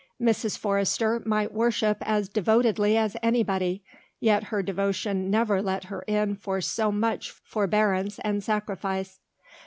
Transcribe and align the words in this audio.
Mrs. 0.19 0.57
Forrester 0.57 1.21
might 1.27 1.53
worship 1.53 1.97
as 2.01 2.27
devoutly 2.27 2.97
as 2.97 3.15
anybody, 3.21 3.83
yet 4.19 4.45
her 4.45 4.63
devotion 4.63 5.29
never 5.29 5.61
let 5.61 5.83
her 5.83 6.01
in 6.07 6.37
for 6.37 6.59
so 6.59 6.91
much 6.91 7.29
forbearance 7.29 8.17
and 8.23 8.43
sacrifice. 8.43 9.19